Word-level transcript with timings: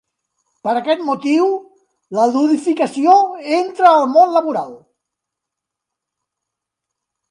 Per 0.67 0.71
aquest 0.79 1.03
motiu 1.09 1.49
la 2.21 2.25
ludificació 2.37 3.15
entra 3.61 3.93
al 3.95 4.09
món 4.17 4.35
laboral. 4.41 4.77